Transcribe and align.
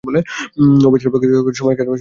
ও 0.03 0.91
বেচারার 0.91 1.13
পক্ষে 1.13 1.27
সময় 1.27 1.35
কাটাইবার 1.35 1.49
কিছুই 1.49 1.77
নাই। 1.77 1.87